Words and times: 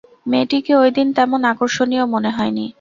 মেয়েটিকে 0.25 0.73
ঐদিন 0.75 1.07
তেমন 1.17 1.41
আকর্ষণীয় 1.51 2.05
মনে 2.13 2.29
হয় 2.37 2.51
নি। 2.57 2.65